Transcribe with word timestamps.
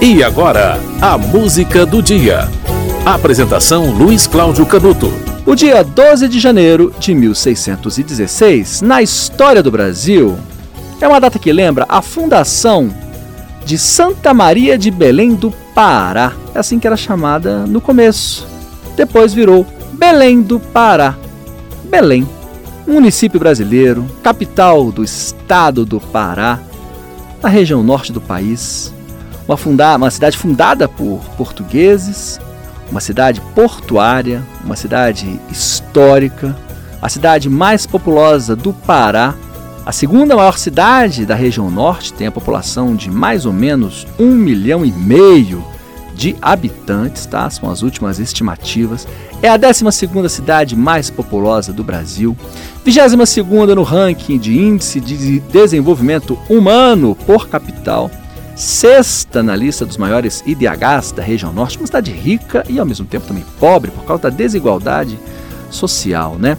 E 0.00 0.22
agora, 0.22 0.78
a 1.00 1.16
música 1.16 1.86
do 1.86 2.02
dia. 2.02 2.50
Apresentação 3.02 3.90
Luiz 3.92 4.26
Cláudio 4.26 4.66
Canuto. 4.66 5.10
O 5.46 5.54
dia 5.54 5.82
12 5.82 6.28
de 6.28 6.38
janeiro 6.38 6.92
de 6.98 7.14
1616, 7.14 8.82
na 8.82 9.00
história 9.00 9.62
do 9.62 9.70
Brasil, 9.70 10.36
é 11.00 11.08
uma 11.08 11.18
data 11.18 11.38
que 11.38 11.50
lembra 11.50 11.86
a 11.88 12.02
fundação 12.02 12.94
de 13.64 13.78
Santa 13.78 14.34
Maria 14.34 14.76
de 14.76 14.90
Belém 14.90 15.34
do 15.34 15.50
Pará. 15.74 16.34
É 16.54 16.58
assim 16.58 16.78
que 16.78 16.86
era 16.86 16.96
chamada 16.96 17.66
no 17.66 17.80
começo. 17.80 18.46
Depois 18.96 19.32
virou 19.32 19.66
Belém 19.94 20.42
do 20.42 20.60
Pará. 20.60 21.16
Belém, 21.84 22.28
município 22.86 23.40
brasileiro, 23.40 24.04
capital 24.22 24.92
do 24.92 25.02
estado 25.02 25.86
do 25.86 25.98
Pará, 25.98 26.60
na 27.42 27.48
região 27.48 27.82
norte 27.82 28.12
do 28.12 28.20
país 28.20 28.94
uma, 29.46 29.56
funda 29.56 29.96
uma 29.96 30.10
cidade 30.10 30.36
fundada 30.36 30.88
por 30.88 31.20
portugueses, 31.36 32.38
uma 32.90 33.00
cidade 33.00 33.40
portuária, 33.54 34.42
uma 34.64 34.76
cidade 34.76 35.40
histórica, 35.50 36.56
a 37.00 37.08
cidade 37.08 37.48
mais 37.48 37.86
populosa 37.86 38.56
do 38.56 38.72
Pará, 38.72 39.34
a 39.84 39.92
segunda 39.92 40.34
maior 40.34 40.58
cidade 40.58 41.24
da 41.24 41.34
região 41.34 41.70
norte, 41.70 42.12
tem 42.12 42.26
a 42.26 42.32
população 42.32 42.96
de 42.96 43.08
mais 43.08 43.46
ou 43.46 43.52
menos 43.52 44.06
um 44.18 44.32
milhão 44.32 44.84
e 44.84 44.90
meio 44.90 45.64
de 46.12 46.34
habitantes, 46.40 47.26
tá? 47.26 47.48
São 47.50 47.70
as 47.70 47.82
últimas 47.82 48.18
estimativas. 48.18 49.06
É 49.42 49.48
a 49.48 49.56
12 49.56 49.84
cidade 50.28 50.74
mais 50.74 51.10
populosa 51.10 51.72
do 51.72 51.84
Brasil, 51.84 52.36
22 52.84 53.76
no 53.76 53.82
ranking 53.82 54.38
de 54.38 54.58
índice 54.58 54.98
de 54.98 55.38
desenvolvimento 55.40 56.38
humano 56.48 57.14
por 57.26 57.48
capital 57.48 58.10
sexta 58.56 59.42
na 59.42 59.54
lista 59.54 59.84
dos 59.84 59.98
maiores 59.98 60.42
IDHs 60.46 61.12
da 61.12 61.22
região 61.22 61.52
norte, 61.52 61.76
uma 61.76 61.86
cidade 61.86 62.10
rica 62.10 62.64
e 62.68 62.80
ao 62.80 62.86
mesmo 62.86 63.04
tempo 63.04 63.26
também 63.26 63.44
pobre 63.60 63.90
por 63.90 64.04
causa 64.04 64.24
da 64.24 64.30
desigualdade 64.30 65.18
social, 65.70 66.36
né? 66.38 66.56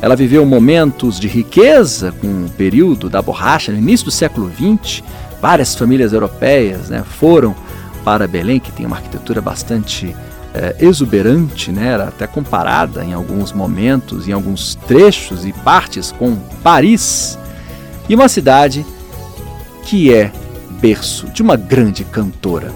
Ela 0.00 0.14
viveu 0.14 0.44
momentos 0.44 1.18
de 1.18 1.26
riqueza 1.26 2.12
com 2.12 2.44
o 2.44 2.50
período 2.50 3.08
da 3.08 3.20
borracha, 3.20 3.72
no 3.72 3.78
início 3.78 4.04
do 4.04 4.12
século 4.12 4.50
XX. 4.50 5.02
Várias 5.40 5.74
famílias 5.74 6.12
europeias 6.12 6.88
né, 6.88 7.02
foram 7.18 7.54
para 8.04 8.28
Belém, 8.28 8.60
que 8.60 8.70
tem 8.70 8.86
uma 8.86 8.96
arquitetura 8.96 9.40
bastante 9.40 10.14
é, 10.54 10.76
exuberante, 10.80 11.72
né, 11.72 11.88
era 11.88 12.04
até 12.04 12.26
comparada 12.26 13.04
em 13.04 13.12
alguns 13.12 13.52
momentos, 13.52 14.28
em 14.28 14.32
alguns 14.32 14.76
trechos 14.86 15.44
e 15.44 15.52
partes 15.52 16.12
com 16.12 16.36
Paris. 16.62 17.36
E 18.08 18.14
uma 18.14 18.28
cidade 18.28 18.86
que 19.82 20.14
é 20.14 20.30
berço 20.80 21.26
de 21.28 21.42
uma 21.42 21.56
grande 21.56 22.04
cantora. 22.04 22.72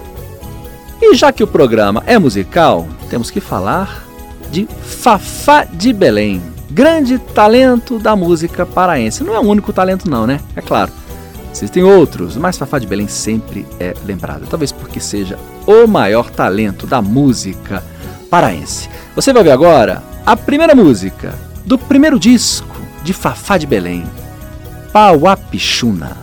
E 1.00 1.14
já 1.14 1.32
que 1.32 1.42
o 1.42 1.46
programa 1.46 2.02
é 2.06 2.18
musical, 2.18 2.86
temos 3.10 3.30
que 3.30 3.40
falar 3.40 4.04
de 4.50 4.68
Fafá 4.82 5.64
de 5.64 5.92
Belém, 5.92 6.42
grande 6.70 7.18
talento 7.18 7.98
da 7.98 8.14
música 8.14 8.64
paraense. 8.64 9.24
Não 9.24 9.34
é 9.34 9.38
o 9.38 9.42
único 9.42 9.72
talento, 9.72 10.08
não, 10.08 10.26
né? 10.26 10.40
É 10.54 10.60
claro. 10.60 10.92
Existem 11.52 11.82
outros, 11.82 12.36
mas 12.36 12.56
Fafá 12.56 12.78
de 12.78 12.86
Belém 12.86 13.08
sempre 13.08 13.66
é 13.78 13.94
lembrado, 14.06 14.46
talvez 14.48 14.72
porque 14.72 15.00
seja 15.00 15.38
o 15.66 15.86
maior 15.86 16.30
talento 16.30 16.86
da 16.86 17.02
música 17.02 17.82
paraense. 18.30 18.88
Você 19.14 19.32
vai 19.32 19.42
ver 19.42 19.50
agora 19.50 20.02
a 20.24 20.34
primeira 20.34 20.74
música 20.74 21.34
do 21.66 21.76
primeiro 21.76 22.18
disco 22.18 22.76
de 23.02 23.12
Fafá 23.12 23.58
de 23.58 23.66
Belém, 23.66 24.04
Pauapixuna. 24.92 26.21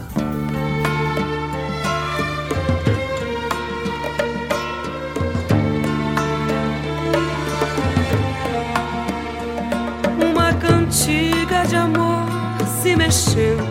Se 12.81 12.95
mexendo. 12.95 13.63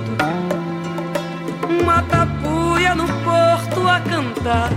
Uma 1.80 2.02
tapuia 2.02 2.94
no 2.94 3.06
porto 3.24 3.88
a 3.88 4.00
cantar. 4.00 4.70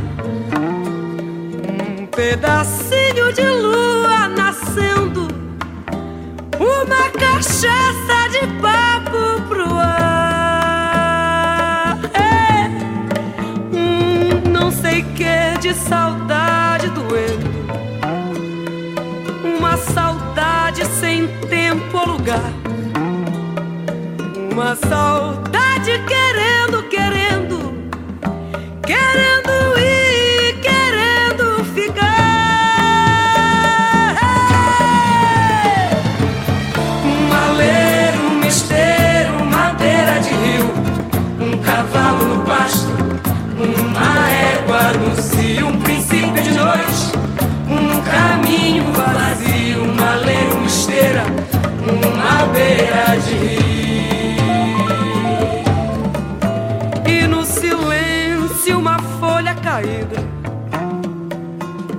Um 2.00 2.06
pedacinho 2.07 3.34
de 3.34 3.44
lua 3.44 4.28
nascendo. 4.29 5.28
Uma 6.59 7.09
cachaça 7.12 8.29
de 8.31 8.47
papo 8.62 9.41
pro 9.47 9.75
ar. 9.75 10.79
É. 12.13 12.69
Um 13.73 14.50
não 14.50 14.72
sei 14.72 15.03
que 15.03 15.57
de 15.59 15.73
saudade 15.73 16.89
doendo. 16.89 17.50
Tempo 21.91 21.97
ou 21.97 22.06
lugar. 22.06 22.53
Uma 24.52 24.75
saudade 24.75 25.91
querendo, 26.07 26.71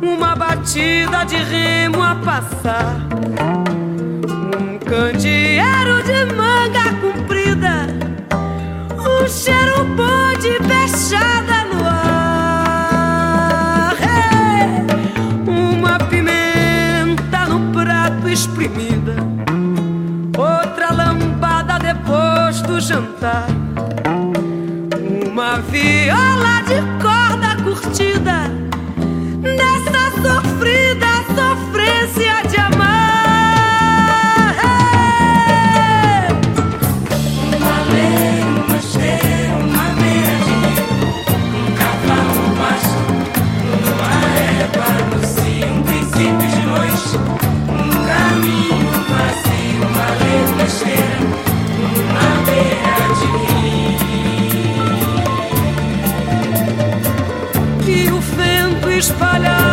uma 0.02 0.36
batida 0.36 1.24
de 1.24 1.36
remo 1.36 2.02
a 2.02 2.14
passar, 2.16 2.96
um 4.60 4.78
candeeiro 4.78 6.02
de 6.02 6.26
manga 6.34 6.92
comprida, 7.00 7.86
um 8.98 9.26
cheiro 9.26 9.86
bom 9.96 10.34
de 10.38 10.58
fechada 10.68 11.64
no 11.72 11.82
ar, 11.88 12.76
é, 14.02 14.84
uma 15.48 15.98
pimenta 15.98 17.46
no 17.46 17.72
prato 17.72 18.28
espremida, 18.28 19.14
outra 20.36 20.92
lambada 20.92 21.78
depois 21.78 22.60
do 22.60 22.78
jantar. 22.78 23.46
Uma 25.32 25.56
viola 25.60 26.60
de 26.66 26.76
corda 27.02 27.56
curtida 27.64 28.50
nessa 29.40 30.10
sofrência 30.20 30.61
espalhado 59.02 59.71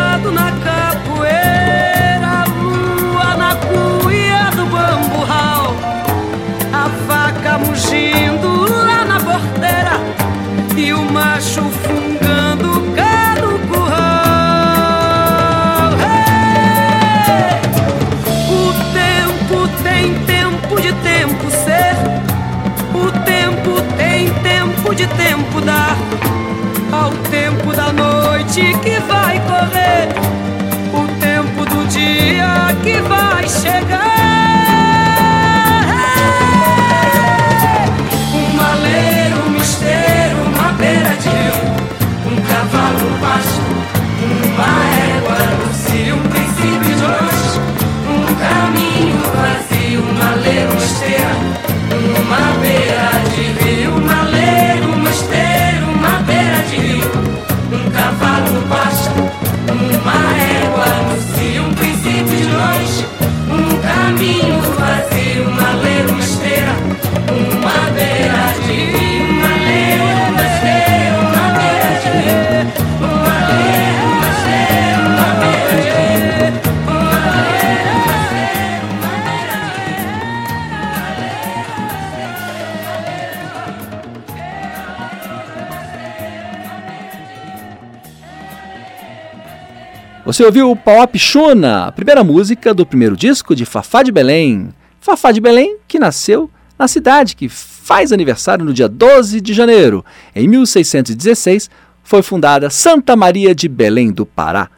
Você 90.25 90.43
ouviu 90.43 90.69
o 90.69 90.75
Pau 90.75 91.07
Pichuna, 91.07 91.85
a 91.85 91.91
primeira 91.91 92.23
música 92.23 92.73
do 92.73 92.85
primeiro 92.85 93.15
disco 93.15 93.55
de 93.55 93.65
Fafá 93.65 94.03
de 94.03 94.11
Belém. 94.11 94.69
Fafá 94.99 95.31
de 95.31 95.39
Belém, 95.39 95.77
que 95.87 95.97
nasceu 95.97 96.49
na 96.77 96.87
cidade 96.87 97.35
que 97.35 97.47
faz 97.47 98.11
aniversário 98.11 98.65
no 98.65 98.73
dia 98.73 98.89
12 98.89 99.39
de 99.39 99.53
janeiro. 99.53 100.03
Em 100.35 100.47
1616, 100.47 101.69
foi 102.03 102.21
fundada 102.21 102.69
Santa 102.69 103.15
Maria 103.15 103.55
de 103.55 103.69
Belém 103.69 104.11
do 104.11 104.25
Pará, 104.25 104.69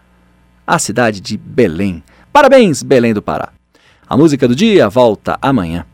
a 0.66 0.78
cidade 0.78 1.20
de 1.20 1.38
Belém. 1.38 2.04
Parabéns, 2.32 2.84
Belém 2.84 3.14
do 3.14 3.22
Pará. 3.22 3.50
A 4.08 4.16
música 4.16 4.48
do 4.48 4.56
dia 4.56 4.88
volta 4.90 5.40
amanhã. 5.42 5.86